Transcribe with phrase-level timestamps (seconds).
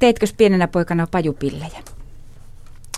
[0.00, 1.82] Teitkö pienenä poikana pajupillejä?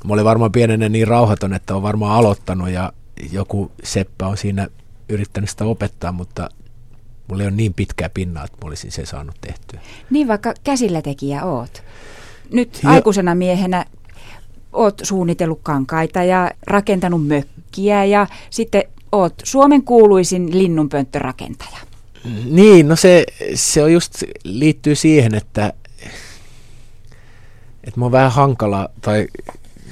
[0.04, 2.92] Mä olin varmaan pienenä niin rauhaton, että on varmaan aloittanut ja
[3.32, 4.68] joku seppä on siinä
[5.08, 6.48] yrittänyt sitä opettaa, mutta
[7.28, 9.80] mulla ei ole niin pitkää pinnaa, että mä olisin se saanut tehtyä.
[10.10, 11.82] Niin vaikka käsillä tekijä oot.
[12.52, 12.90] Nyt jo.
[12.90, 13.84] aikuisena miehenä
[14.72, 21.78] oot suunnitellut kankaita ja rakentanut mökkiä ja sitten oot Suomen kuuluisin linnunpönttörakentaja.
[22.44, 25.72] Niin, no se, se on just liittyy siihen, että,
[27.84, 29.26] että mä oon vähän hankala tai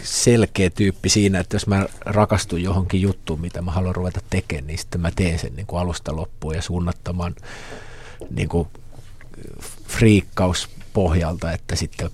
[0.02, 4.78] selkeä tyyppi siinä, että jos mä rakastun johonkin juttuun, mitä mä haluan ruveta tekemään, niin
[4.78, 7.34] sitten mä teen sen niin kuin alusta loppuun ja suunnattoman
[8.30, 8.68] niin kuin
[9.88, 12.10] friikkaus pohjalta, että sitten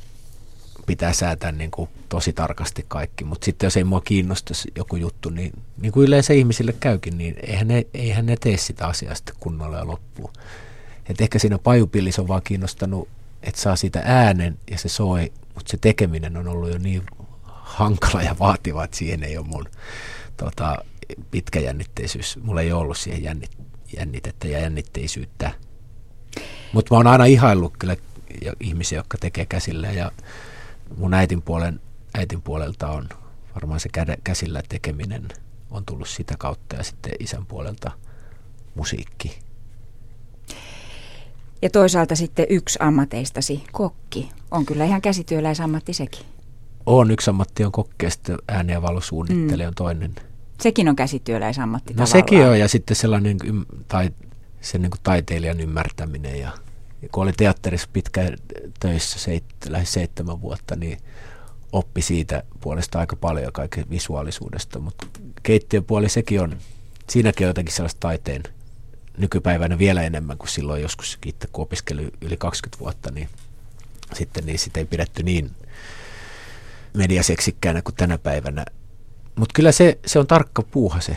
[0.87, 3.25] pitää säätää niin kuin tosi tarkasti kaikki.
[3.25, 7.37] Mutta sitten jos ei mua kiinnostaisi joku juttu, niin, niin kuin yleensä ihmisille käykin, niin
[7.43, 10.33] eihän ne, eihän ne tee sitä asiaa sitten kunnolla ja loppuun.
[11.09, 13.09] Et ehkä siinä pajupillissä on vaan kiinnostanut,
[13.43, 17.03] että saa siitä äänen ja se soi, mutta se tekeminen on ollut jo niin
[17.47, 19.69] hankala ja vaativa, että siihen ei ole mun
[20.37, 20.85] tota,
[21.31, 22.39] pitkäjännitteisyys.
[22.43, 23.51] Mulla ei ollut siihen jännit,
[23.97, 25.51] jännitettä ja jännitteisyyttä.
[26.73, 27.97] Mutta mä oon aina ihaillut kyllä
[28.61, 30.13] ihmisiä, jotka tekee käsillä ja
[30.97, 31.81] mun äitin, puolen,
[32.15, 33.09] äitin puolelta on
[33.55, 33.89] varmaan se
[34.25, 35.29] käsillä tekeminen
[35.71, 37.91] on tullut sitä kautta ja sitten isän puolelta
[38.75, 39.39] musiikki.
[41.67, 46.27] Ja toisaalta sitten yksi ammateistasi, kokki, on kyllä ihan käsityöläisammatti sekin.
[46.87, 49.71] On, yksi ammatti on kokki ja sitten ääni- ja valosuunnittelija mm.
[49.71, 50.15] on toinen.
[50.61, 52.13] Sekin on käsityöläisammatti No tavallaan.
[52.29, 53.37] sekin on ja sitten sellainen
[53.89, 54.11] tai,
[54.61, 56.51] sen niin kuin taiteilijan ymmärtäminen ja
[57.13, 58.37] kun oli teatterissa pitkään
[58.81, 60.99] töissä seit, lähes seitsemän vuotta, niin
[61.73, 65.07] oppi siitä puolesta aika paljon kaiken visuaalisuudesta, mutta
[65.43, 66.57] keittiöpuoli sekin on,
[67.11, 68.43] siinäkin on jotenkin sellaista taiteen
[69.19, 73.29] nykypäivänä vielä enemmän kuin silloin joskus itse, kun opiskeli yli 20 vuotta, niin
[74.15, 75.51] sitten niin sitä ei pidetty niin
[76.95, 78.65] mediaseksikkäänä kuin tänä päivänä.
[79.37, 81.17] Mutta kyllä se, se on tarkka puuha se.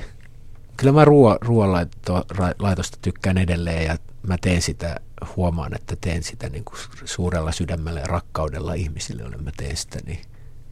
[0.77, 3.97] Kyllä mä ruo, ruoanlaitosta tykkään edelleen ja
[4.27, 4.99] mä teen sitä,
[5.35, 9.99] huomaan, että teen sitä niin kuin suurella sydämellä ja rakkaudella ihmisille, joille mä teen sitä,
[10.05, 10.21] niin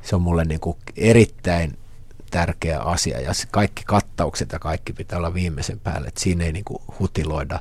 [0.01, 1.77] se on mulle niin kuin erittäin
[2.31, 6.65] tärkeä asia ja kaikki kattaukset ja kaikki pitää olla viimeisen päälle, että siinä ei niin
[6.65, 7.59] kuin hutiloida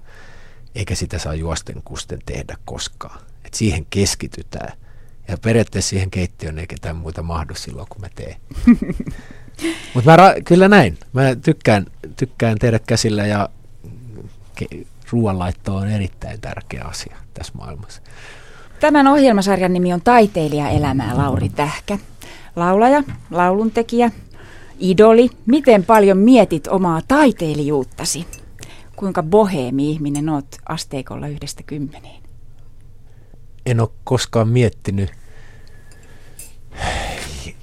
[0.74, 3.20] eikä sitä saa juosten kusten tehdä koskaan.
[3.44, 4.72] Et siihen keskitytään
[5.28, 8.36] ja periaatteessa siihen keittiöön ei ketään muita mahdu silloin, kun mä teen.
[9.94, 10.98] Mutta mä ra- kyllä näin.
[11.12, 13.48] Mä tykkään, tykkään tehdä käsillä ja
[14.60, 18.02] ke- ruoanlaitto on erittäin tärkeä asia tässä maailmassa.
[18.80, 21.98] Tämän ohjelmasarjan nimi on Taiteilija elämää Lauri Tähkä.
[22.56, 24.10] Laulaja, lauluntekijä,
[24.78, 25.30] idoli.
[25.46, 28.26] Miten paljon mietit omaa taiteilijuuttasi?
[28.96, 32.22] Kuinka boheemi ihminen oot asteikolla yhdestä kymmeneen?
[33.66, 35.10] En ole koskaan miettinyt,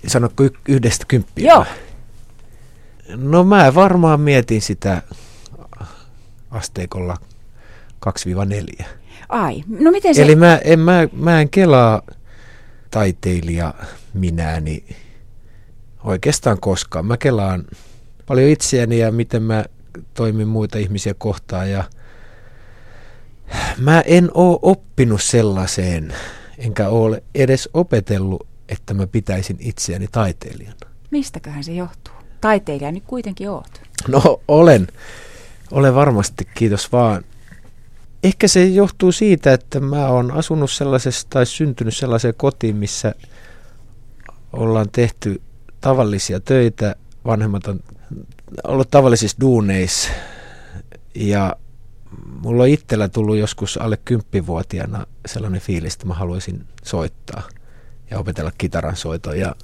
[0.07, 1.53] sanotko yhdestä kymppiä?
[1.53, 1.65] Joo.
[3.15, 5.01] No mä varmaan mietin sitä
[6.51, 7.17] asteikolla
[8.81, 8.85] 2-4.
[9.29, 10.21] Ai, no miten se...
[10.21, 12.01] Eli mä en, mä, mä en kelaa
[12.91, 13.73] taiteilija
[14.13, 14.83] minäni
[16.03, 17.05] oikeastaan koskaan.
[17.05, 17.63] Mä kelaan
[18.25, 19.65] paljon itseäni ja miten mä
[20.13, 21.83] toimin muita ihmisiä kohtaan ja
[23.77, 26.13] mä en oo oppinut sellaiseen,
[26.57, 30.77] enkä ole edes opetellut, että mä pitäisin itseäni taiteilijana.
[31.11, 32.13] Mistäköhän se johtuu?
[32.41, 33.81] Taiteilija nyt kuitenkin oot.
[34.07, 34.87] No olen.
[35.71, 37.23] Olen varmasti, kiitos vaan.
[38.23, 43.15] Ehkä se johtuu siitä, että mä oon asunut sellaisessa tai syntynyt sellaiseen kotiin, missä
[44.53, 45.41] ollaan tehty
[45.83, 46.95] tavallisia töitä.
[47.25, 47.79] Vanhemmat on
[48.63, 50.09] ollut tavallisissa duuneissa
[51.15, 51.55] ja
[52.41, 57.43] mulla on itsellä tullut joskus alle kymppivuotiaana sellainen fiilis, että mä haluaisin soittaa
[58.11, 59.55] ja opetella kitaran soitoa ja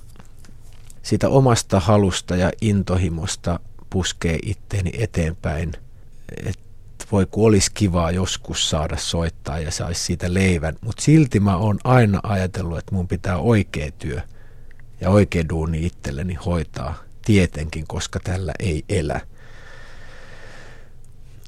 [1.03, 3.59] siitä omasta halusta ja intohimosta
[3.89, 5.71] puskee itteeni eteenpäin–
[6.45, 11.57] että voi kun olisi kivaa joskus saada soittaa ja saisi siitä leivän, mutta silti mä
[11.57, 14.21] oon aina ajatellut, että mun pitää oikea työ
[15.01, 19.21] ja oikea duuni itselleni hoitaa tietenkin, koska tällä ei elä.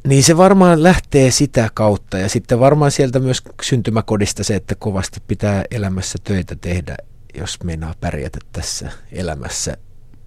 [0.08, 5.20] Niin se varmaan lähtee sitä kautta ja sitten varmaan sieltä myös syntymäkodista se, että kovasti
[5.28, 6.98] pitää elämässä töitä tehdä,
[7.38, 9.78] jos meinaa pärjätä tässä elämässä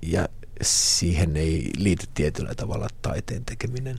[0.03, 0.29] ja
[0.63, 3.99] siihen ei liity tietyllä tavalla taiteen tekeminen.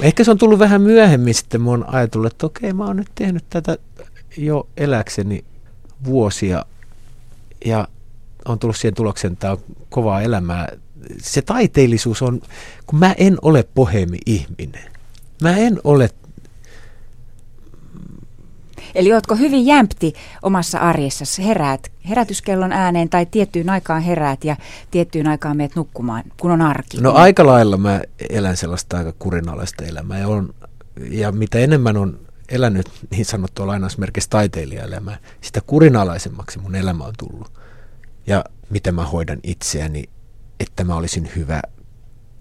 [0.00, 3.10] Ehkä se on tullut vähän myöhemmin sitten, mä oon ajatellut, että okei, mä oon nyt
[3.14, 3.78] tehnyt tätä
[4.36, 5.44] jo eläkseni
[6.04, 6.66] vuosia
[7.64, 7.88] ja
[8.44, 9.58] on tullut siihen tulokseen, että tämä on
[9.90, 10.68] kovaa elämää.
[11.22, 12.40] Se taiteellisuus on,
[12.86, 14.92] kun mä en ole pohemi ihminen.
[15.42, 16.10] Mä en ole
[18.94, 21.44] Eli ootko hyvin jämpti omassa arjessasi?
[21.44, 24.56] Heräät herätyskellon ääneen tai tiettyyn aikaan heräät ja
[24.90, 27.00] tiettyyn aikaan meet nukkumaan, kun on arki?
[27.00, 28.00] No aika lailla mä
[28.30, 30.54] elän sellaista aika kurinalaista elämää ja, on,
[31.10, 37.63] ja mitä enemmän on elänyt niin sanottua lainausmerkistä taiteilijaelämää, sitä kurinalaisemmaksi mun elämä on tullut.
[38.26, 40.04] Ja miten mä hoidan itseäni,
[40.60, 41.62] että mä olisin hyvä,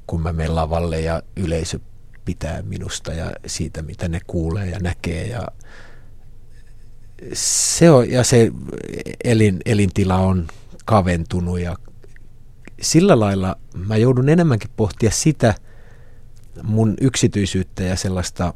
[0.07, 1.79] kun mä menen lavalle ja yleisö
[2.25, 5.27] pitää minusta ja siitä, mitä ne kuulee ja näkee.
[5.27, 5.47] Ja
[7.33, 8.51] se, on, ja se
[9.23, 10.47] elin, elintila on
[10.85, 11.75] kaventunut ja
[12.81, 15.55] sillä lailla mä joudun enemmänkin pohtia sitä
[16.63, 18.53] mun yksityisyyttä ja sellaista,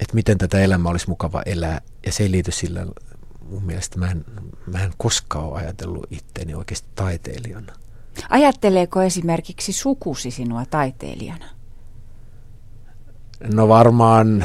[0.00, 1.80] että miten tätä elämää olisi mukava elää.
[2.06, 2.86] Ja se ei liity sillä,
[3.50, 4.24] mun mielestä mä en,
[4.66, 7.72] mä en koskaan ole ajatellut itteeni oikeasti taiteilijana.
[8.30, 11.46] Ajatteleeko esimerkiksi sukusi sinua taiteilijana?
[13.54, 14.44] No varmaan,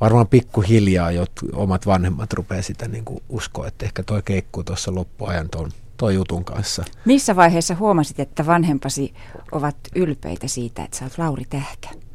[0.00, 4.94] varmaan pikkuhiljaa jo omat vanhemmat rupeaa sitä niin kuin uskoa, että ehkä toi keikkuu tuossa
[4.94, 6.84] loppuajan tuon toi jutun kanssa.
[7.04, 9.14] Missä vaiheessa huomasit, että vanhempasi
[9.52, 12.05] ovat ylpeitä siitä, että sä oot Lauri Tähkä?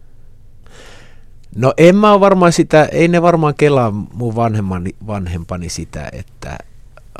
[1.55, 6.57] No en mä ole varmaan sitä, ei ne varmaan kelaa mun vanhempani, vanhempani sitä, että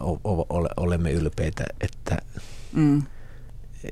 [0.02, 2.18] o, o, ole, olemme ylpeitä, että
[2.74, 3.02] mm.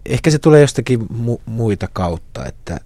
[0.05, 2.79] ehkä se tulee jostakin mu, muita kautta, että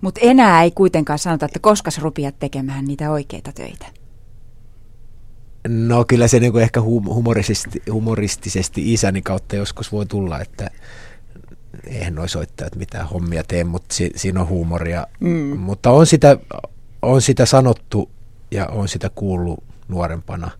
[0.00, 3.86] mutta enää ei kuitenkaan sanota, että koska sä rupiat tekemään niitä oikeita töitä.
[5.68, 10.70] No kyllä se niinku ehkä humoristisesti, humoristisesti isäni kautta joskus voi tulla, että
[11.86, 15.06] eihän noi soittajat mitään hommia tee, mutta si, siinä on huumoria.
[15.20, 15.58] Mm.
[15.58, 16.38] Mutta on sitä,
[17.02, 18.10] on sitä sanottu
[18.50, 20.50] ja on sitä kuullut nuorempana.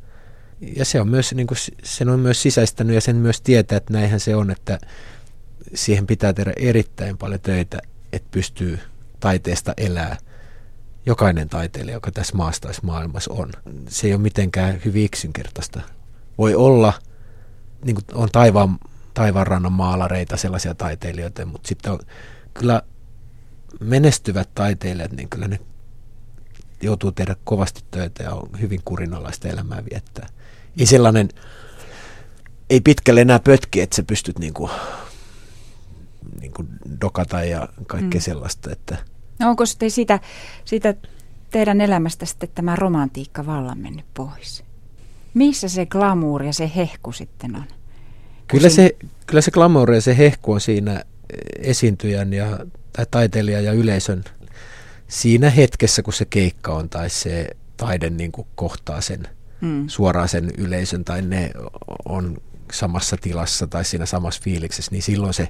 [0.76, 3.92] Ja se on myös, niin kuin, sen on myös sisäistänyt ja sen myös tietää, että
[3.92, 4.78] näinhän se on, että
[5.74, 7.78] siihen pitää tehdä erittäin paljon töitä,
[8.12, 8.78] että pystyy
[9.20, 10.16] taiteesta elää
[11.06, 12.36] jokainen taiteilija, joka tässä
[12.82, 13.50] maailmassa on.
[13.88, 15.80] Se ei ole mitenkään hyvin yksinkertaista.
[16.38, 16.92] Voi olla,
[17.84, 18.78] niin kuin on taivaan,
[19.16, 21.98] taivaanrannan maalareita, sellaisia taiteilijoita, mutta sitten on
[22.54, 22.82] kyllä
[23.80, 25.60] menestyvät taiteilijat, niin kyllä ne
[26.82, 30.26] joutuu tehdä kovasti töitä ja on hyvin kurinalaista elämää viettää.
[30.78, 31.28] Ei sellainen,
[32.70, 34.70] ei pitkälle enää pötki, että sä pystyt niinku,
[36.40, 36.64] niinku
[37.00, 38.24] dokata ja kaikkea mm.
[38.24, 38.96] sellaista, että–
[39.38, 40.20] No onko sitten sitä,
[40.64, 40.94] sitä
[41.50, 44.64] teidän elämästä sitten tämä romantiikka vallan mennyt pois?
[45.34, 47.64] Missä se glamour ja se hehku sitten on?
[48.46, 48.96] Kyllä se,
[49.26, 51.04] kyllä se glamour ja se hehku on siinä
[51.58, 52.58] esiintyjän ja,
[52.93, 54.25] tai taiteilijan ja yleisön
[55.08, 57.46] siinä hetkessä, kun se keikka on tai se
[57.76, 59.28] taide niin kuin kohtaa sen
[59.60, 59.88] mm.
[59.88, 61.50] suoraan sen yleisön tai ne
[62.04, 62.38] on
[62.72, 65.49] samassa tilassa tai siinä samassa fiiliksessä, niin silloin se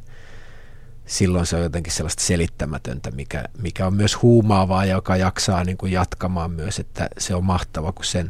[1.06, 5.76] silloin se on jotenkin sellaista selittämätöntä, mikä, mikä on myös huumaavaa ja joka jaksaa niin
[5.76, 8.28] kuin jatkamaan myös, että se on mahtava, kun sen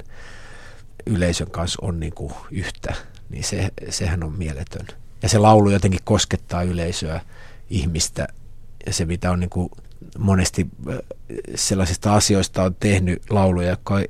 [1.07, 2.95] yleisön kanssa on niin kuin yhtä,
[3.29, 4.87] niin se, sehän on mieletön.
[5.23, 7.21] Ja se laulu jotenkin koskettaa yleisöä,
[7.71, 8.29] ihmistä,
[8.87, 9.71] ja se mitä on niin kuin
[10.19, 10.99] monesti äh,
[11.55, 14.05] sellaisista asioista on tehnyt lauluja, jotka on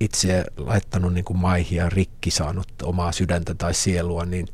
[0.00, 4.46] itse laittanut niin kuin maihin ja rikki saanut omaa sydäntä tai sielua, niin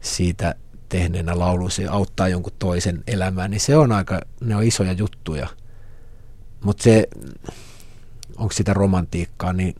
[0.00, 0.54] siitä
[0.88, 5.48] tehneenä laulun, se auttaa jonkun toisen elämään, niin se on aika, ne on isoja juttuja.
[6.64, 7.08] Mutta se,
[8.36, 9.74] onko sitä romantiikkaa, niin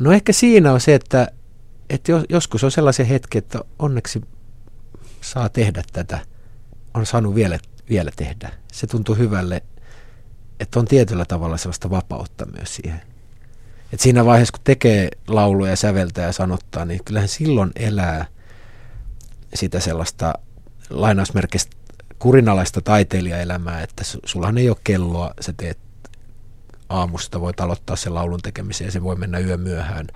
[0.00, 1.28] no ehkä siinä on se, että,
[1.90, 4.20] että joskus on sellaisia hetki, että onneksi
[5.20, 6.18] saa tehdä tätä,
[6.94, 8.52] on saanut vielä, vielä tehdä.
[8.72, 9.62] Se tuntuu hyvälle,
[10.60, 13.02] että on tietyllä tavalla sellaista vapautta myös siihen.
[13.92, 18.26] Et siinä vaiheessa, kun tekee lauluja, säveltää ja sanottaa, niin kyllähän silloin elää
[19.54, 20.34] sitä sellaista
[20.90, 21.76] lainausmerkistä
[22.18, 25.78] kurinalaista taiteilijaelämää, että sullahan ei ole kelloa, sä teet
[26.88, 30.06] aamusta, voit aloittaa sen laulun tekemisen ja se voi mennä yö myöhään.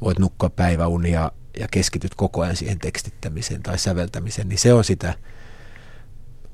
[0.00, 5.14] Voit nukkua päiväunia ja keskityt koko ajan siihen tekstittämiseen tai säveltämiseen, niin se on sitä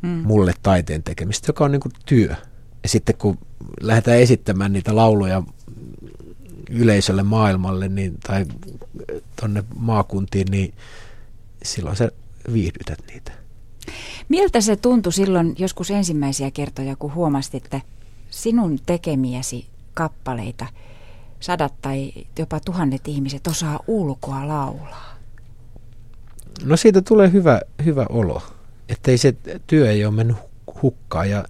[0.03, 0.09] mm.
[0.09, 2.35] mulle taiteen tekemistä, joka on niin kuin työ.
[2.83, 3.39] Ja sitten kun
[3.81, 5.43] lähdetään esittämään niitä lauluja
[6.71, 8.47] yleisölle maailmalle niin, tai
[9.41, 10.75] tuonne maakuntiin, niin
[11.63, 12.11] silloin sä
[12.53, 13.33] viihdytät niitä.
[14.29, 17.81] Miltä se tuntui silloin joskus ensimmäisiä kertoja, kun huomasit, että
[18.31, 20.67] sinun tekemiäsi kappaleita
[21.41, 25.17] sadat tai jopa tuhannet ihmiset osaa ulkoa laulaa?
[26.65, 28.43] No siitä tulee hyvä, hyvä olo,
[28.89, 29.35] ettei se
[29.67, 30.37] työ ei ole mennyt
[30.83, 31.45] hukkaan ja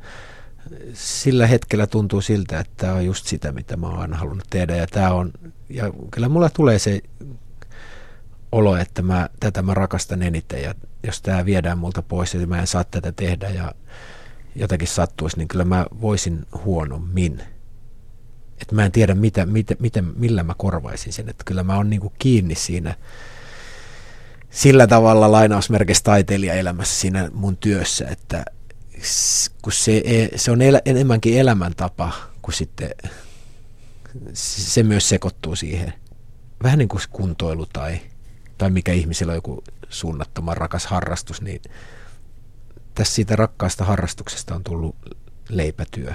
[0.94, 4.86] sillä hetkellä tuntuu siltä, että tämä on just sitä, mitä mä oon halunnut tehdä ja
[4.86, 5.32] tämä on,
[5.68, 7.00] ja kyllä mulla tulee se
[8.52, 12.60] olo, että mä, tätä mä rakastan eniten ja jos tämä viedään multa pois ja mä
[12.60, 13.72] en saa tätä tehdä ja
[14.54, 17.42] jotakin sattuisi, niin kyllä mä voisin huonommin.
[18.60, 21.28] Että mä en tiedä, mitä, mitä, miten, millä mä korvaisin sen.
[21.28, 22.94] Että kyllä mä oon niin kiinni siinä
[24.50, 28.44] sillä tavalla lainausmerkeissä taiteilijaelämässä siinä mun työssä, että
[29.62, 32.12] kun se, e, se on elä, enemmänkin elämäntapa
[32.42, 32.90] kuin sitten
[34.32, 35.92] se myös sekoittuu siihen.
[36.62, 38.00] Vähän niin kuin kuntoilu tai,
[38.58, 41.62] tai mikä ihmisillä on joku suunnattoman rakas harrastus, niin
[42.94, 44.96] tässä siitä rakkaasta harrastuksesta on tullut
[45.48, 46.14] leipätyö.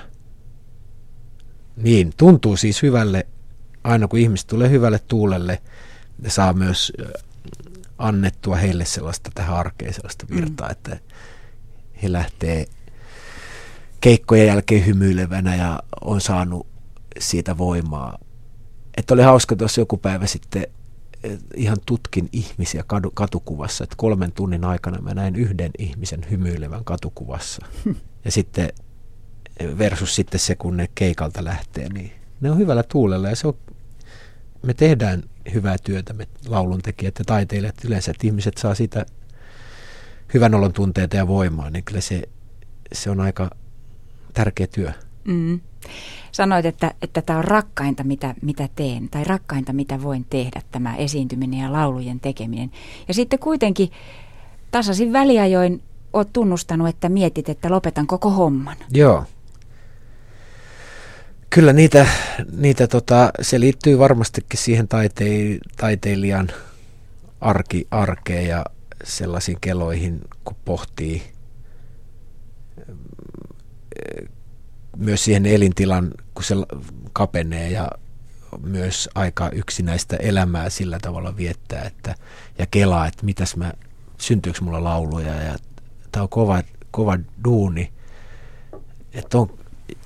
[1.75, 3.27] Niin, tuntuu siis hyvälle,
[3.83, 5.61] aina kun ihmiset tulee hyvälle tuulelle,
[6.21, 6.93] ne saa myös
[7.97, 10.35] annettua heille sellaista tähän arkeen sellaista mm.
[10.35, 10.71] virtaa, mm.
[10.71, 10.99] että
[12.03, 12.65] he lähtee
[14.01, 16.67] keikkojen jälkeen hymyilevänä ja on saanut
[17.19, 18.17] siitä voimaa.
[18.97, 20.67] Että oli hauska tuossa joku päivä sitten,
[21.55, 27.65] ihan tutkin ihmisiä kadu, katukuvassa, että kolmen tunnin aikana mä näin yhden ihmisen hymyilevän katukuvassa.
[28.25, 28.69] Ja sitten
[29.77, 33.57] versus sitten se, kun ne keikalta lähtee, niin ne on hyvällä tuulella ja se on,
[34.61, 39.05] me tehdään hyvää työtä, me lauluntekijät ja taiteilijat yleensä, että ihmiset saa siitä
[40.33, 42.23] hyvän olon tunteita ja voimaa, niin kyllä se,
[42.93, 43.49] se on aika
[44.33, 44.91] tärkeä työ.
[45.23, 45.59] Mm.
[46.31, 50.95] Sanoit, että, että tämä on rakkainta, mitä, mitä teen, tai rakkainta, mitä voin tehdä, tämä
[50.95, 52.71] esiintyminen ja laulujen tekeminen.
[53.07, 53.91] Ja sitten kuitenkin
[54.71, 55.83] tasaisin väliajoin
[56.13, 58.77] oot tunnustanut, että mietit, että lopetan koko homman.
[58.91, 59.25] Joo.
[61.49, 62.07] Kyllä niitä,
[62.51, 65.25] niitä tota, se liittyy varmastikin siihen taite,
[65.77, 66.51] taiteilijan
[67.41, 68.65] arki, arkeen ja
[69.03, 71.35] sellaisiin keloihin, kun pohtii
[74.97, 76.55] myös siihen elintilan, kun se
[77.13, 77.91] kapenee ja
[78.63, 82.15] myös aika yksinäistä elämää sillä tavalla viettää, että,
[82.57, 83.73] ja kelaa, että mitäs mä,
[84.17, 85.55] syntyykö mulla lauluja, ja
[86.11, 87.93] tämä on kova, kova duuni,
[89.13, 89.57] että on,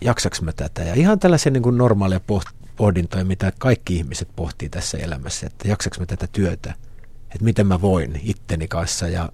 [0.01, 2.21] jaksaks mä tätä, ja ihan tällaisia niin kuin normaaleja
[2.75, 6.74] pohdintoja, mitä kaikki ihmiset pohtii tässä elämässä, että jaksaks mä tätä työtä,
[7.24, 9.29] että miten mä voin itteni kanssa, ja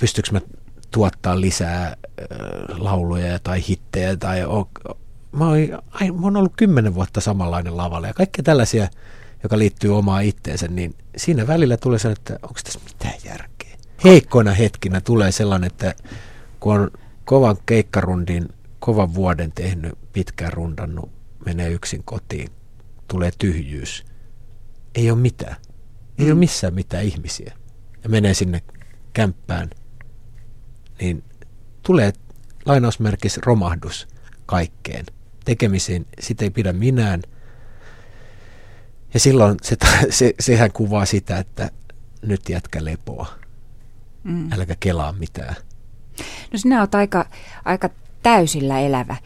[0.00, 0.40] pystyykö mä
[0.90, 1.96] tuottaa lisää äh,
[2.78, 4.16] lauluja tai hittejä.
[4.16, 4.40] Tai
[5.32, 5.58] mä, oon,
[5.90, 8.88] ai, mä oon ollut kymmenen vuotta samanlainen lavalle ja kaikkea tällaisia,
[9.42, 13.76] joka liittyy omaan itteensä, niin siinä välillä tulee se, että onko tässä mitään järkeä.
[14.04, 15.94] Heikkoina hetkinä tulee sellainen, että
[16.60, 16.90] kun on
[17.24, 18.48] kovan keikkarundin,
[18.80, 21.10] kovan vuoden tehnyt, pitkään rundannut,
[21.44, 22.48] menee yksin kotiin,
[23.08, 24.04] tulee tyhjyys.
[24.94, 25.56] Ei ole mitään.
[26.18, 26.30] Ei mm.
[26.30, 27.52] ole missään mitään ihmisiä.
[28.02, 28.62] Ja menee sinne
[29.12, 29.70] kämppään
[31.00, 31.24] niin
[31.82, 32.12] tulee
[32.66, 34.08] lainausmerkis romahdus
[34.46, 35.06] kaikkeen.
[35.44, 37.22] Tekemisiin sitä ei pidä minään.
[39.14, 39.76] Ja silloin se,
[40.10, 41.70] se, sehän kuvaa sitä, että
[42.22, 43.26] nyt jätkä lepoa.
[44.24, 44.52] Mm.
[44.52, 45.54] Äläkä kelaa mitään.
[46.52, 47.26] No sinä olet aika,
[47.64, 47.90] aika
[48.22, 49.16] täysillä elävä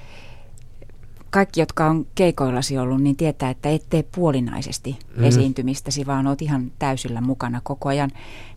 [1.34, 5.24] kaikki, jotka on keikoillasi ollut, niin tietää, että et tee puolinaisesti mm.
[5.24, 8.10] esiintymistäsi, vaan oot ihan täysillä mukana koko ajan.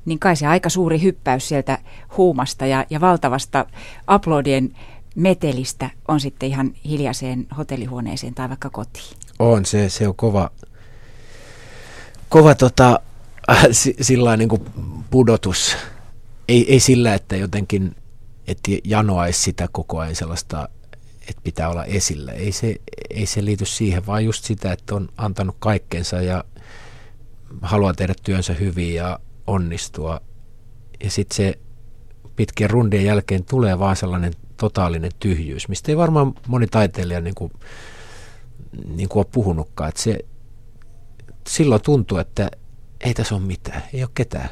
[0.05, 1.77] Niin kai se aika suuri hyppäys sieltä
[2.17, 3.65] huumasta ja, ja valtavasta
[4.07, 4.75] aplodien
[5.15, 9.17] metelistä on sitten ihan hiljaiseen hotellihuoneeseen tai vaikka kotiin.
[9.39, 10.51] On, se, se on kova,
[12.29, 12.99] kova tota,
[13.51, 13.65] äh,
[14.01, 14.61] sillä niin kuin
[15.09, 15.77] pudotus.
[16.47, 17.95] Ei, ei sillä, että jotenkin
[18.47, 20.69] että janoaisi sitä koko ajan sellaista
[21.27, 22.31] että pitää olla esillä.
[22.31, 22.75] Ei se,
[23.09, 26.43] ei se liity siihen, vaan just sitä, että on antanut kaikkensa ja
[27.61, 30.21] haluaa tehdä työnsä hyvin ja onnistua.
[31.03, 31.59] Ja sitten se
[32.35, 37.53] pitkien rundien jälkeen tulee vaan sellainen totaalinen tyhjyys, mistä ei varmaan moni taiteilija niin kuin,
[38.95, 39.89] niin kuin ole puhunutkaan.
[39.89, 40.19] Että se,
[41.47, 42.51] silloin tuntuu, että
[42.99, 44.49] ei tässä ole mitään, ei ole ketään.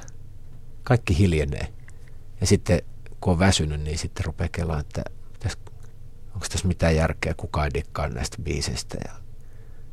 [0.83, 1.73] Kaikki hiljenee.
[2.41, 2.81] Ja sitten
[3.25, 5.03] kun on väsynyt, niin sitten rupeaa kelaa, että
[6.33, 8.97] onko tässä mitään järkeä, kukaan ei dikkaa näistä biiseistä.
[9.05, 9.11] Ja,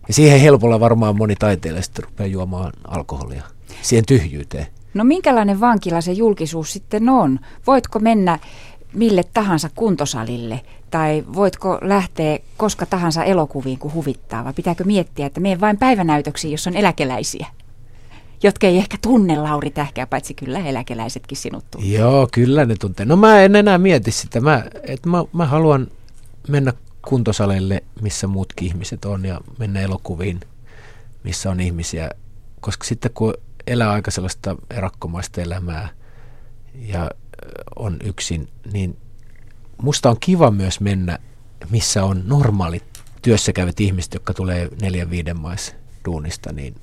[0.08, 3.42] ja siihen helpolla varmaan moni taiteilija sitten rupeaa juomaan alkoholia,
[3.82, 4.66] siihen tyhjyyteen.
[4.94, 7.38] No minkälainen vankila se julkisuus sitten on?
[7.66, 8.38] Voitko mennä
[8.94, 10.60] mille tahansa kuntosalille
[10.90, 16.52] tai voitko lähteä koska tahansa elokuviin, kun huvittaa, vai pitääkö miettiä, että menen vain päivänäytöksiin,
[16.52, 17.46] jos on eläkeläisiä?
[18.42, 21.90] Jotka ei ehkä tunne Lauri Tähkää, paitsi kyllä eläkeläisetkin sinut tuntee.
[21.90, 23.06] Joo, kyllä ne tuntee.
[23.06, 24.40] No mä en enää mieti sitä.
[24.40, 25.86] Mä, et mä, mä haluan
[26.48, 26.72] mennä
[27.08, 30.40] kuntosaleille, missä muutkin ihmiset on ja mennä elokuviin,
[31.24, 32.10] missä on ihmisiä.
[32.60, 33.34] Koska sitten kun
[33.66, 35.88] elää aika sellaista erakkomaista elämää
[36.74, 37.10] ja
[37.76, 38.96] on yksin, niin
[39.82, 41.18] musta on kiva myös mennä,
[41.70, 42.84] missä on normaalit
[43.22, 46.74] työssäkäyvät ihmiset, jotka tulee neljän viiden maissa duunista, niin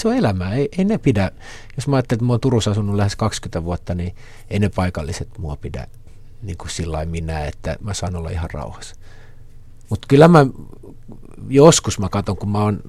[0.00, 0.54] se on elämää.
[0.54, 1.30] Ei, ei ne pidä,
[1.76, 4.14] jos mä ajattelen, että mä oon Turussa asunut lähes 20 vuotta, niin
[4.50, 5.86] ei ne paikalliset mua pidä
[6.42, 8.96] niin kuin sillä minä, että mä saan olla ihan rauhassa.
[9.90, 10.46] Mutta kyllä mä
[11.48, 12.80] joskus mä katson, kun mä oon,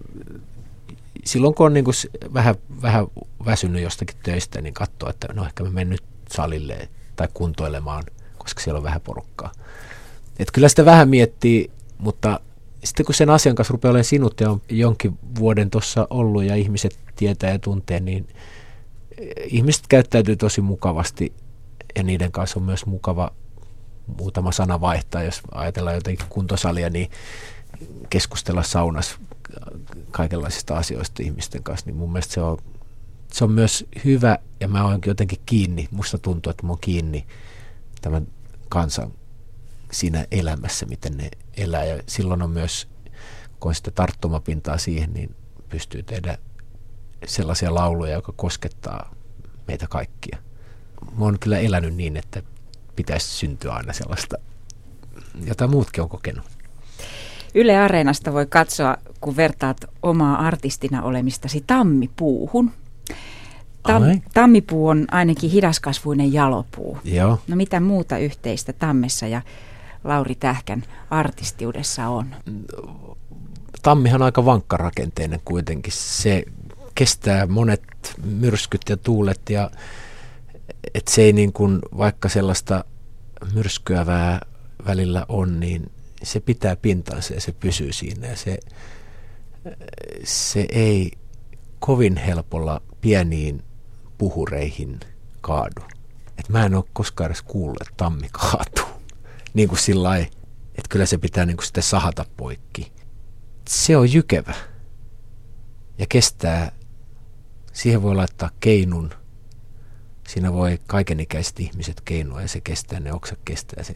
[1.25, 1.95] silloin kun on niin kuin
[2.33, 3.07] vähän, vähän
[3.45, 8.03] väsynyt jostakin töistä, niin katsoo, että no ehkä mä menen nyt salille tai kuntoilemaan,
[8.37, 9.51] koska siellä on vähän porukkaa.
[10.39, 12.39] Et kyllä sitä vähän miettii, mutta
[12.85, 16.55] sitten kun sen asian kanssa rupeaa olemaan sinut ja on jonkin vuoden tuossa ollut ja
[16.55, 18.27] ihmiset tietää ja tuntee, niin
[19.45, 21.33] ihmiset käyttäytyy tosi mukavasti
[21.95, 23.31] ja niiden kanssa on myös mukava
[24.17, 27.09] muutama sana vaihtaa, jos ajatellaan jotenkin kuntosalia, niin
[28.09, 29.15] keskustella saunas
[30.11, 32.57] kaikenlaisista asioista ihmisten kanssa, niin mun mielestä se on,
[33.31, 37.25] se on myös hyvä ja mä oon jotenkin kiinni, musta tuntuu, että mä oon kiinni
[38.01, 38.27] tämän
[38.69, 39.11] kansan
[39.95, 42.87] siinä elämässä, miten ne elää ja silloin on myös,
[43.59, 45.35] kun on sitä tarttumapintaa siihen, niin
[45.69, 46.37] pystyy tehdä
[47.25, 49.15] sellaisia lauluja, jotka koskettaa
[49.67, 50.37] meitä kaikkia.
[51.17, 52.43] Mä oon kyllä elänyt niin, että
[52.95, 54.37] pitäisi syntyä aina sellaista,
[55.45, 56.45] jota muutkin on kokenut.
[57.55, 62.71] Yle Areenasta voi katsoa, kun vertaat omaa artistina olemistasi tammipuuhun.
[63.83, 66.97] Tam, tammipuu on ainakin hidaskasvuinen jalopuu.
[67.03, 67.39] Joo.
[67.47, 69.41] No mitä muuta yhteistä tammessa ja
[70.05, 72.35] Lauri Tähkän artistiudessa on?
[73.81, 75.93] Tammihan on aika vankkarakenteinen kuitenkin.
[75.93, 76.43] Se
[76.95, 77.83] kestää monet
[78.23, 79.71] myrskyt ja tuulet ja
[80.93, 82.83] et se ei niin kuin, vaikka sellaista
[83.53, 84.41] myrskyävää
[84.87, 85.91] välillä on, niin
[86.23, 88.57] se pitää pintansa ja se pysyy siinä ja se,
[90.23, 91.11] se ei
[91.79, 93.63] kovin helpolla pieniin
[94.17, 94.99] puhureihin
[95.41, 95.81] kaadu.
[96.37, 98.84] Et mä en ole koskaan edes kuullut, että tammi kaatuu.
[99.55, 100.17] Niin kuin sillä
[100.75, 102.91] että kyllä se pitää niin kuin sitten sahata poikki.
[103.69, 104.53] Se on jykevä
[105.97, 106.71] ja kestää,
[107.73, 109.09] siihen voi laittaa keinun,
[110.27, 113.93] siinä voi kaikenikäiset ihmiset keinua ja se kestää, ne oksat kestää se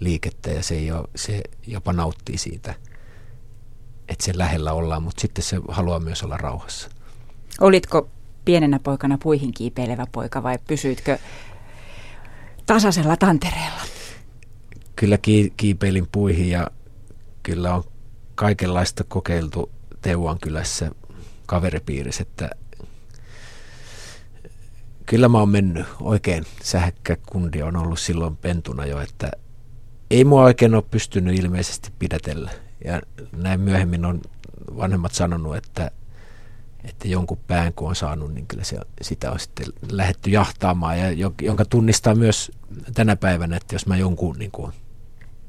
[0.00, 2.74] liikettä ja se, jo, se jopa nauttii siitä,
[4.08, 6.88] että sen lähellä ollaan, mutta sitten se haluaa myös olla rauhassa.
[7.60, 8.08] Olitko
[8.44, 11.18] pienenä poikana puihin kiipeilevä poika vai pysyitkö
[12.66, 13.93] tasaisella tantereella?
[15.04, 16.70] Kyllä ki- kiipeilin puihin ja
[17.42, 17.84] kyllä on
[18.34, 19.70] kaikenlaista kokeiltu
[20.02, 20.90] Teuan kylässä
[21.46, 22.50] kaveripiirissä, että
[25.06, 29.30] kyllä mä oon mennyt oikein sähäkkä kundi on ollut silloin pentuna jo, että
[30.10, 32.50] ei mua oikein ole pystynyt ilmeisesti pidätellä.
[32.84, 33.02] Ja
[33.36, 34.20] näin myöhemmin on
[34.76, 35.90] vanhemmat sanonut, että,
[36.84, 40.98] että jonkun pään kun on saanut, niin kyllä se, sitä on sitten lähetty jahtaamaan.
[40.98, 42.52] Ja jonka tunnistaa myös
[42.94, 44.72] tänä päivänä, että jos mä jonkun niin kuin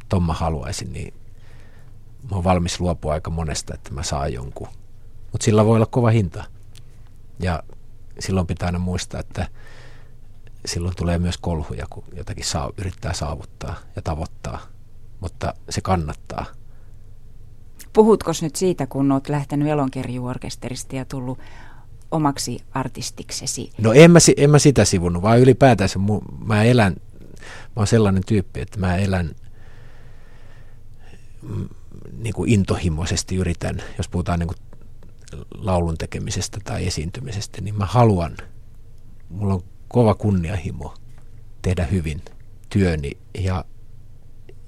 [0.10, 1.14] Tomma haluaisin, niin
[2.30, 4.68] mä oon valmis luopua aika monesta, että mä saan jonkun.
[5.32, 6.44] Mutta sillä voi olla kova hinta.
[7.40, 7.64] Ja
[8.20, 9.48] silloin pitää aina muistaa, että
[10.66, 14.60] silloin tulee myös kolhuja, kun jotakin saa, yrittää saavuttaa ja tavoittaa,
[15.20, 16.46] mutta se kannattaa.
[17.94, 21.40] Puhutko nyt siitä, kun olet lähtenyt elonkerjuorkesterista ja tullut
[22.12, 23.72] omaksi artistiksesi?
[23.78, 26.00] No en mä, en mä sitä sivunut, vaan ylipäätänsä
[26.46, 26.96] mä elän,
[27.42, 29.36] mä oon sellainen tyyppi, että mä elän
[32.18, 34.58] niin kuin intohimoisesti yritän, jos puhutaan niin kuin
[35.54, 38.38] laulun tekemisestä tai esiintymisestä, niin mä haluan,
[39.30, 40.94] mulla on kova kunnianhimo
[41.62, 42.22] tehdä hyvin
[42.70, 43.66] työni ja,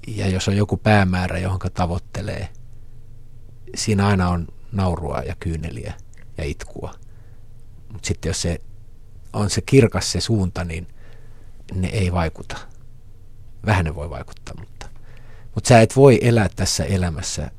[0.06, 2.48] ja jos on joku päämäärä, johon tavoittelee,
[3.76, 5.94] siinä aina on naurua ja kyyneliä
[6.38, 6.94] ja itkua.
[7.92, 8.60] Mutta sitten jos se
[9.32, 10.86] on se kirkas se suunta, niin
[11.74, 12.56] ne ei vaikuta.
[13.66, 14.77] Vähän ne voi vaikuttaa, mutta,
[15.58, 17.50] mutta sä et voi elää tässä elämässä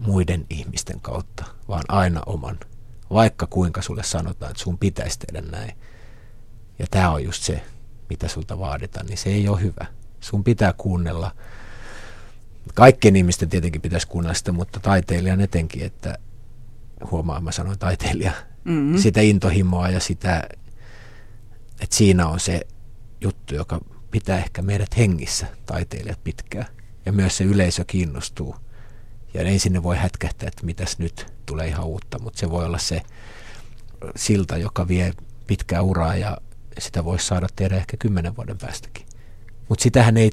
[0.00, 2.60] muiden ihmisten kautta, vaan aina oman.
[3.10, 5.72] Vaikka kuinka sulle sanotaan, että sun pitäisi tehdä näin.
[6.78, 7.62] Ja tämä on just se,
[8.10, 9.86] mitä sulta vaaditaan, niin se ei ole hyvä.
[10.20, 11.34] Sun pitää kuunnella,
[12.74, 16.18] kaikkien ihmisten tietenkin pitäisi kuunnella sitä, mutta taiteilijan etenkin, että
[17.10, 18.32] huomaa, mä sanoin taiteilija,
[18.64, 18.98] mm-hmm.
[18.98, 20.48] sitä intohimoa ja sitä,
[21.80, 22.60] että siinä on se
[23.20, 26.66] juttu, joka pitää ehkä meidät hengissä, taiteilijat pitkään.
[27.06, 28.56] Ja myös se yleisö kiinnostuu.
[29.34, 32.78] Ja ei sinne voi hätkähtää, että mitäs nyt tulee ihan uutta, mutta se voi olla
[32.78, 33.02] se
[34.16, 35.12] silta, joka vie
[35.46, 36.38] pitkää uraa ja
[36.78, 39.06] sitä voisi saada tehdä ehkä kymmenen vuoden päästäkin.
[39.68, 40.30] Mutta sitähän ei,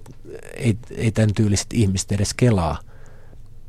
[0.53, 2.79] ei, ei tämän tyyliset ihmiset edes kelaa,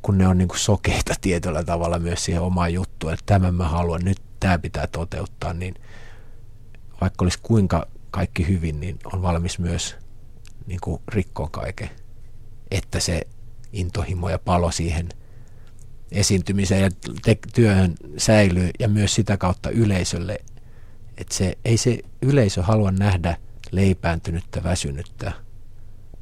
[0.03, 4.05] kun ne on niinku sokeita tietyllä tavalla myös siihen omaan juttuun, että tämän mä haluan,
[4.05, 5.75] nyt tämä pitää toteuttaa, niin
[7.01, 9.97] vaikka olisi kuinka kaikki hyvin, niin on valmis myös
[10.67, 11.91] niin kuin rikkoa kaiken,
[12.71, 13.23] että se
[13.73, 15.09] intohimo ja palo siihen
[16.13, 16.91] esiintymiseen ja
[17.23, 20.39] te- työhön säilyy ja myös sitä kautta yleisölle
[21.21, 23.37] että se, ei se yleisö halua nähdä
[23.71, 25.33] leipääntynyttä, väsynyttä,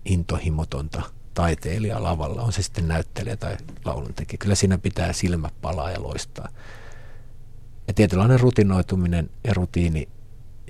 [0.05, 1.03] intohimotonta
[1.35, 4.39] taiteilija lavalla, on se sitten näyttelijä tai lauluntekijä.
[4.39, 6.49] Kyllä siinä pitää silmä palaa ja loistaa.
[7.89, 10.09] Ja tietynlainen rutinoituminen ja rutiini,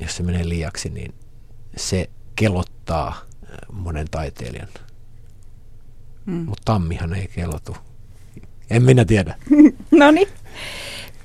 [0.01, 1.15] jos se menee liiaksi, niin
[1.77, 3.21] se kelottaa
[3.73, 4.69] monen taiteilijan.
[6.29, 6.35] Mm.
[6.35, 7.77] Mutta tammihan ei kelotu.
[8.71, 9.35] En minä tiedä.
[10.01, 10.29] no niin.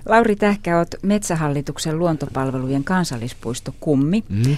[0.05, 4.23] Lauri Tähkä, olet Metsähallituksen luontopalvelujen kansallispuisto Kummi.
[4.29, 4.57] Mm.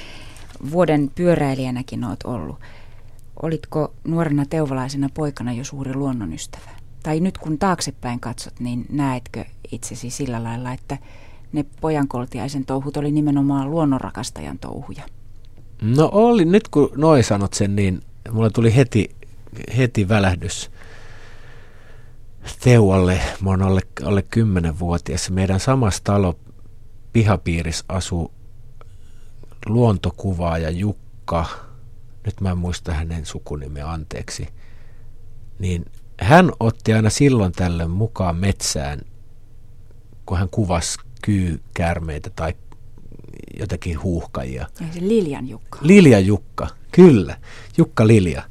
[0.72, 2.60] Vuoden pyöräilijänäkin olet ollut.
[3.42, 6.70] Olitko nuorena teuvalaisena poikana jo suuri luonnonystävä?
[7.04, 10.98] Tai nyt kun taaksepäin katsot, niin näetkö itsesi sillä lailla, että
[11.54, 15.04] ne pojankoltiaisen touhut oli nimenomaan luonnonrakastajan touhuja?
[15.82, 19.15] No oli, nyt kun noin sanot sen, niin mulle tuli heti,
[19.78, 20.72] heti välähdys
[22.60, 23.22] Teualle.
[23.42, 25.30] Mä oon alle, alle 10-vuotias.
[25.30, 26.40] Meidän samassa talo
[27.14, 28.32] pihapiirissä asuu
[29.66, 31.46] luontokuvaaja Jukka,
[32.26, 34.48] nyt mä en muista hänen sukunimeä anteeksi,
[35.60, 35.86] niin
[36.20, 39.02] hän otti aina silloin tällöin mukaan metsään,
[40.26, 42.54] kun hän kuvasi kyykärmeitä tai
[43.60, 44.68] jotakin huuhkajia.
[44.80, 45.80] Ja se Liljan Jukka.
[45.82, 47.38] Liljan Jukka, kyllä.
[47.78, 48.44] Jukka Lilja.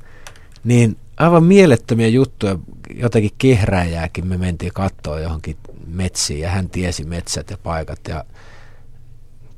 [0.64, 2.58] Niin aivan mielettömiä juttuja,
[2.94, 8.24] jotakin kehräjääkin me mentiin katsoa johonkin metsiin ja hän tiesi metsät ja paikat ja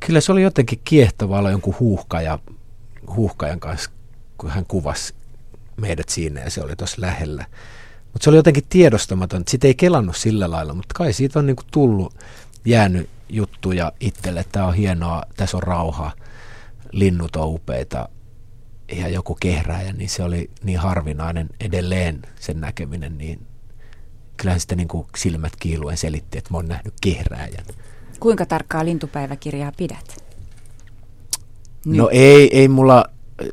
[0.00, 2.38] kyllä se oli jotenkin kiehtovaa olla jonkun huuhkaja,
[3.16, 3.90] huuhkajan kanssa,
[4.38, 5.14] kun hän kuvasi
[5.76, 7.46] meidät siinä ja se oli tuossa lähellä.
[8.12, 11.46] Mutta se oli jotenkin tiedostamaton, että sitä ei kelannut sillä lailla, mutta kai siitä on
[11.46, 12.14] niinku tullut,
[12.64, 16.12] jäänyt juttuja itselle, että tämä on hienoa, tässä on rauha,
[16.92, 18.08] linnut on upeita
[18.92, 23.46] ja joku kehrääjä, niin se oli niin harvinainen edelleen sen näkeminen, niin
[24.36, 27.64] kyllähän sitä niin kuin silmät kiiluen selitti, että mä oon nähnyt kehrääjän.
[28.20, 30.16] Kuinka tarkkaa lintupäiväkirjaa pidät?
[31.84, 31.96] Nyt.
[31.96, 33.04] No ei, ei mulla,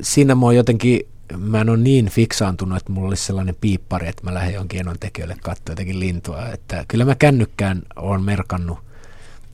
[0.01, 1.01] siinä mä oon jotenkin,
[1.37, 5.35] mä en ole niin fiksaantunut, että mulla olisi sellainen piippari, että mä lähden jonkin tekijöille
[5.41, 6.49] katsoa jotenkin lintua.
[6.49, 8.79] Että kyllä mä kännykkään on merkannut,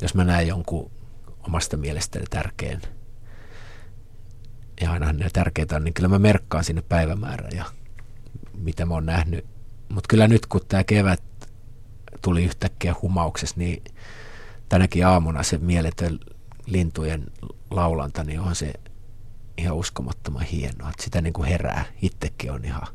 [0.01, 0.91] jos mä näen jonkun
[1.47, 2.81] omasta mielestäni tärkeän.
[4.81, 7.65] Ja aina ne tärkeitä on, niin kyllä mä merkkaan sinne päivämäärän ja
[8.57, 9.45] mitä mä oon nähnyt.
[9.89, 11.23] Mutta kyllä nyt kun tämä kevät
[12.21, 13.83] tuli yhtäkkiä humauksessa, niin
[14.69, 16.19] tänäkin aamuna se mieletön
[16.65, 17.25] lintujen
[17.71, 18.73] laulanta, niin on se
[19.57, 20.89] ihan uskomattoman hienoa.
[20.89, 21.85] Että sitä niin kuin herää.
[22.01, 22.87] Itsekin on ihan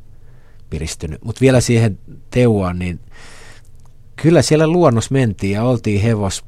[0.70, 1.24] piristynyt.
[1.24, 1.98] Mutta vielä siihen
[2.30, 3.00] teuaan, niin
[4.16, 6.44] kyllä siellä luonnos mentiin ja oltiin hevos,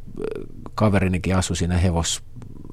[0.74, 2.22] kaverinikin asui siinä hevos,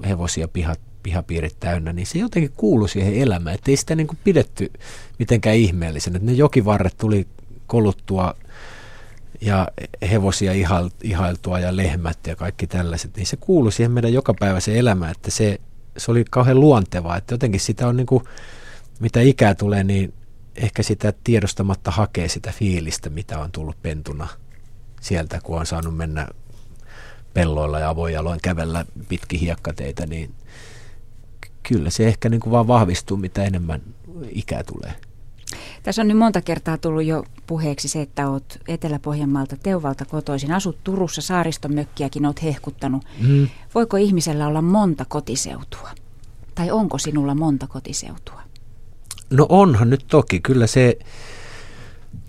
[0.08, 3.54] hevosia pihat, pihapiirit täynnä, niin se jotenkin kuului siihen elämään.
[3.54, 4.72] Että ei sitä niin kuin pidetty
[5.18, 6.16] mitenkään ihmeellisen.
[6.16, 7.26] Että ne jokivarret tuli
[7.66, 8.34] koluttua
[9.40, 9.68] ja
[10.10, 10.52] hevosia
[11.02, 15.60] ihailtua ja lehmät ja kaikki tällaiset, niin se kuului siihen meidän jokapäiväiseen elämään, että se,
[15.96, 18.24] se oli kauhean luontevaa, että jotenkin sitä on niin kuin,
[19.00, 20.14] mitä ikää tulee, niin
[20.56, 24.28] ehkä sitä tiedostamatta hakee sitä fiilistä, mitä on tullut pentuna
[25.00, 26.28] sieltä, kun on saanut mennä
[27.34, 30.34] pelloilla ja avojaloin kävellä pitki hiekkateitä, niin
[31.68, 33.80] kyllä se ehkä niin kuin vaan vahvistuu, mitä enemmän
[34.30, 34.94] ikää tulee.
[35.82, 40.52] Tässä on nyt monta kertaa tullut jo puheeksi se, että olet Etelä-Pohjanmaalta Teuvalta kotoisin.
[40.52, 43.04] Asut Turussa, saaristomökkiäkin olet hehkuttanut.
[43.20, 43.48] Mm.
[43.74, 45.90] Voiko ihmisellä olla monta kotiseutua?
[46.54, 48.40] Tai onko sinulla monta kotiseutua?
[49.30, 50.40] No onhan nyt toki.
[50.40, 50.98] Kyllä se,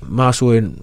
[0.10, 0.76] mä asuin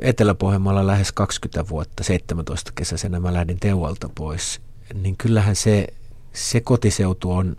[0.00, 4.60] Etelä-Pohjanmaalla lähes 20 vuotta, 17 kesäisenä mä lähdin Teuvalta pois.
[5.02, 5.86] Niin kyllähän se,
[6.32, 7.56] se kotiseutu on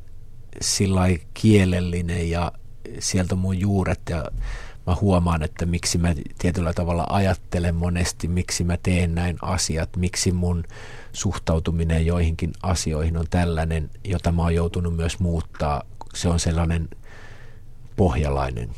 [0.62, 1.02] sillä
[1.34, 2.52] kielellinen ja
[3.00, 4.26] sieltä mun juuret ja
[4.88, 10.32] mä huomaan, että miksi mä tietyllä tavalla ajattelen monesti, miksi mä teen näin asiat, miksi
[10.32, 10.64] mun
[11.14, 15.84] suhtautuminen joihinkin asioihin on tällainen, jota mä oon joutunut myös muuttaa.
[16.14, 16.90] Se on sellainen
[17.96, 18.70] pohjalainen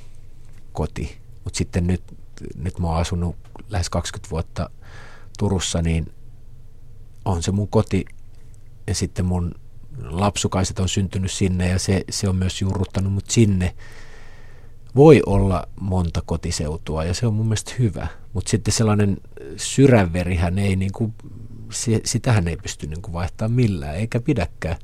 [0.73, 1.17] koti.
[1.43, 2.03] Mutta sitten nyt,
[2.55, 3.35] nyt mä oon asunut
[3.69, 4.69] lähes 20 vuotta
[5.39, 6.13] Turussa, niin
[7.25, 8.05] on se mun koti
[8.87, 9.55] ja sitten mun
[10.03, 13.75] lapsukaiset on syntynyt sinne ja se, se on myös juurruttanut mut sinne.
[14.95, 19.17] Voi olla monta kotiseutua ja se on mun mielestä hyvä, mutta sitten sellainen
[19.57, 21.13] sydänverihän ei, niin kuin,
[22.05, 24.77] sitähän ei pysty niin kuin vaihtaa millään, eikä pidäkään.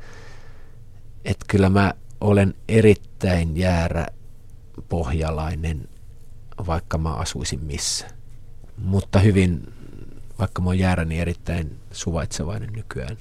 [1.25, 4.07] Että kyllä mä olen erittäin jäärä
[4.89, 5.89] pohjalainen,
[6.67, 8.07] vaikka mä asuisin missä.
[8.77, 9.73] Mutta hyvin,
[10.39, 13.17] vaikka mä oon jäärä, niin erittäin suvaitsevainen nykyään.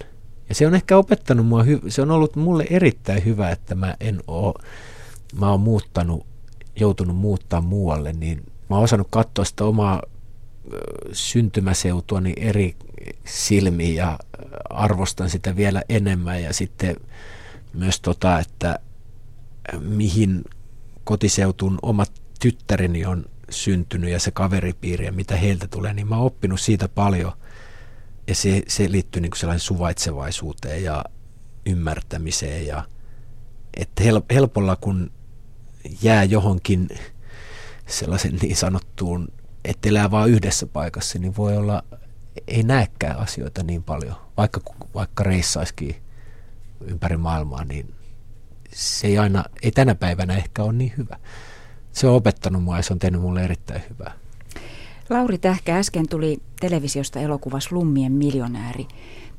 [0.49, 4.21] Ja se on ehkä opettanut mua, se on ollut mulle erittäin hyvä, että mä en
[4.27, 4.55] oo,
[5.41, 6.27] mä oon muuttanut,
[6.81, 10.03] joutunut muuttaa muualle, niin mä oon osannut katsoa sitä omaa
[11.13, 12.77] syntymäseutuani eri
[13.25, 14.19] silmiin ja
[14.71, 16.97] arvostan sitä vielä enemmän ja sitten
[17.73, 18.79] myös tota, että
[19.81, 20.45] mihin
[21.05, 26.27] kotiseutun omat tyttäreni on syntynyt ja se kaveripiiri ja mitä heiltä tulee, niin mä oon
[26.27, 27.33] oppinut siitä paljon.
[28.29, 31.05] Ja se, se liittyy niin sellaisen suvaitsevaisuuteen ja
[31.67, 32.85] ymmärtämiseen ja
[33.77, 35.11] että helpolla kun
[36.03, 36.88] jää johonkin
[37.87, 39.29] sellaisen niin sanottuun,
[39.64, 41.83] että elää vain yhdessä paikassa, niin voi olla,
[42.47, 44.61] ei näekään asioita niin paljon, vaikka,
[44.95, 45.97] vaikka reissaisikin
[46.81, 47.95] ympäri maailmaa, niin
[48.73, 51.17] se ei aina, ei tänä päivänä ehkä ole niin hyvä.
[51.93, 54.14] Se on opettanut mua ja se on tehnyt mulle erittäin hyvää.
[55.11, 58.88] Lauri Tähkä äsken tuli televisiosta elokuva Slummien miljonääri,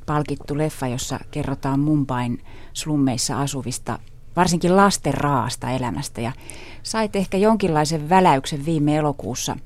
[0.06, 4.00] palkittu leffa, jossa kerrotaan Mumbain slummeissa asuvista
[4.36, 6.22] varsinkin lasten raasta elämästä.
[6.22, 6.32] Ja
[6.84, 9.58] sait ehkä jonkinlaisen väläyksen viime elokuussa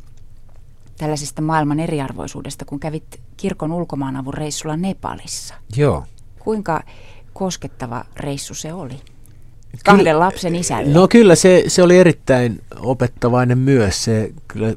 [0.97, 5.55] tällaisesta maailman eriarvoisuudesta, kun kävit kirkon ulkomaanavun reissulla Nepalissa.
[5.75, 6.03] Joo.
[6.39, 6.83] Kuinka
[7.33, 8.99] koskettava reissu se oli?
[9.85, 10.93] Kahden kyllä, lapsen isälle.
[10.93, 14.03] No kyllä, se, se oli erittäin opettavainen myös.
[14.03, 14.75] Se, kyllä,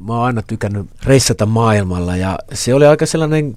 [0.00, 3.54] mä oon aina tykännyt reissata maailmalla ja se oli aika sellainen,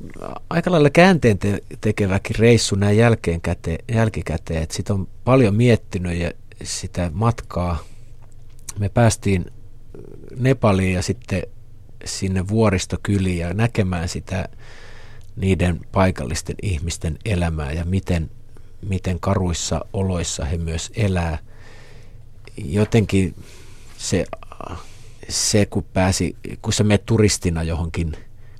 [0.49, 4.63] aika lailla käänteen te- tekeväkin reissu näin jälkeen käte, jälkikäteen.
[4.63, 6.32] Että sit on paljon miettinyt ja
[6.63, 7.84] sitä matkaa.
[8.80, 9.45] Me päästiin
[10.39, 11.43] Nepaliin ja sitten
[12.06, 14.49] sinne vuoristokyliin ja näkemään sitä
[15.36, 18.30] niiden paikallisten ihmisten elämää ja miten,
[18.82, 21.38] miten karuissa oloissa he myös elää.
[22.58, 23.36] Jotenkin
[23.97, 24.25] se,
[25.29, 28.11] se kun pääsi, kun sä menet turistina johonkin,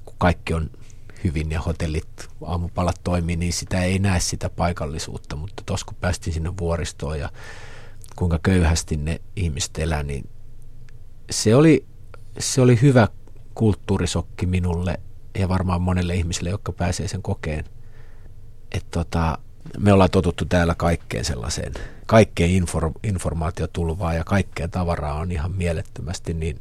[0.06, 0.70] kun kaikki on
[1.24, 6.34] hyvin ja hotellit, aamupalat toimii, niin sitä ei näe sitä paikallisuutta, mutta tuossa kun päästiin
[6.34, 7.30] sinne vuoristoon ja
[8.16, 10.30] kuinka köyhästi ne ihmiset elää, niin
[11.32, 11.86] se oli,
[12.40, 13.08] se oli hyvä
[13.56, 15.00] kulttuurisokki minulle
[15.38, 17.66] ja varmaan monelle ihmiselle, jotka pääsee sen kokeen.
[18.72, 19.38] Että tota,
[19.78, 21.74] me ollaan totuttu täällä kaikkeen sellaiseen,
[22.06, 26.60] kaikkeen inform, informaatiotulvaa ja kaikkea tavaraa on ihan mielettömästi, niin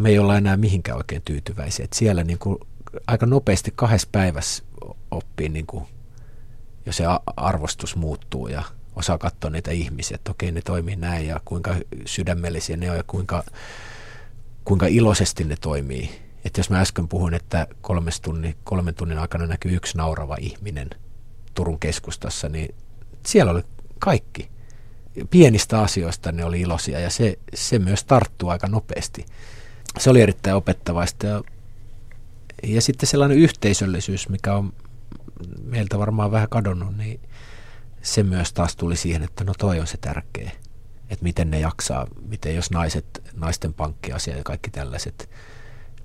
[0.00, 1.84] me ei olla enää mihinkään oikein tyytyväisiä.
[1.84, 2.58] Et siellä niin kuin
[3.06, 4.64] aika nopeasti kahdessa päivässä
[5.10, 5.84] oppii, niin kuin,
[6.86, 7.04] jo se
[7.36, 8.62] arvostus muuttuu ja
[8.96, 11.74] osaa katsoa niitä ihmisiä, että okei ne toimii näin ja kuinka
[12.06, 13.44] sydämellisiä ne on ja kuinka,
[14.64, 19.46] kuinka iloisesti ne toimii että jos mä äsken puhuin, että kolmes tunnin, kolmen tunnin aikana
[19.46, 20.90] näkyy yksi naurava ihminen
[21.56, 22.74] Turun keskustassa, niin
[23.26, 23.62] siellä oli
[23.98, 24.50] kaikki.
[25.30, 29.26] Pienistä asioista ne oli iloisia ja se, se myös tarttuu aika nopeasti.
[29.98, 31.42] Se oli erittäin opettavaista ja,
[32.62, 34.72] ja sitten sellainen yhteisöllisyys, mikä on
[35.62, 37.20] meiltä varmaan vähän kadonnut, niin
[38.02, 40.50] se myös taas tuli siihen, että no toi on se tärkeä.
[41.10, 45.30] Että miten ne jaksaa, miten jos naiset, naisten pankkiasia ja kaikki tällaiset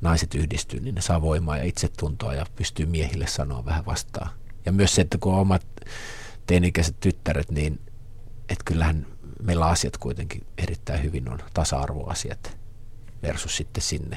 [0.02, 4.30] naiset yhdistyy, niin ne saa voimaa ja itsetuntoa ja pystyy miehille sanoa vähän vastaan.
[4.66, 5.66] Ja myös se, että kun on omat
[6.48, 7.80] teinikäiset tyttäret, niin
[8.50, 9.06] että kyllähän
[9.44, 12.58] meillä asiat kuitenkin erittäin hyvin on tasa-arvoasiat
[13.24, 14.16] versus sitten sinne.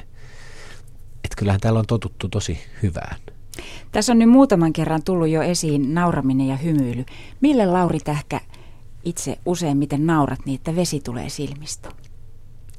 [1.23, 3.17] Että kyllähän täällä on totuttu tosi hyvään.
[3.91, 7.05] Tässä on nyt muutaman kerran tullut jo esiin nauraminen ja hymyily.
[7.41, 8.41] Mille Lauri Tähkä
[9.03, 11.89] itse useimmiten naurat niin, että vesi tulee silmistä?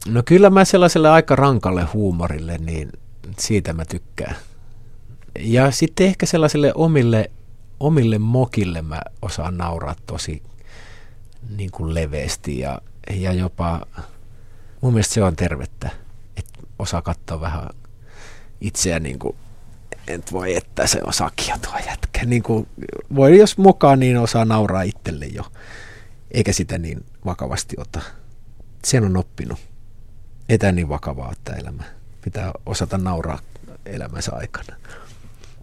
[0.09, 2.92] No kyllä mä sellaiselle aika rankalle huumorille, niin
[3.38, 4.37] siitä mä tykkään.
[5.38, 7.31] Ja sitten ehkä sellaiselle omille,
[7.81, 10.43] omille mokille mä osaan nauraa tosi
[11.57, 13.87] niin kuin leveästi ja, ja jopa
[14.81, 15.91] mun mielestä se on tervettä,
[16.37, 17.69] että osaa katsoa vähän
[18.61, 19.37] itseä niin kuin,
[20.09, 22.25] et voi että se on sakia tuo jätkä.
[22.25, 22.69] Niin kuin,
[23.15, 25.43] voi jos mokaa, niin osaa nauraa itselle jo,
[26.31, 28.01] eikä sitä niin vakavasti ota.
[28.85, 29.59] Sen on oppinut
[30.49, 31.83] ei tämä niin vakavaa, että elämä
[32.25, 33.39] pitää osata nauraa
[33.87, 34.77] elämänsä aikana.